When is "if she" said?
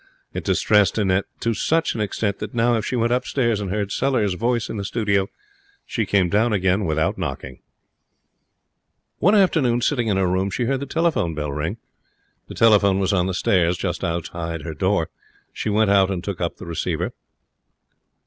2.75-2.95